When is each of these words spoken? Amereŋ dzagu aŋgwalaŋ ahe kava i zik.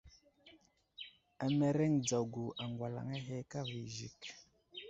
Amereŋ 1.43 1.93
dzagu 2.03 2.45
aŋgwalaŋ 2.63 3.07
ahe 3.17 3.35
kava 3.51 3.75
i 3.85 3.87
zik. 3.95 4.21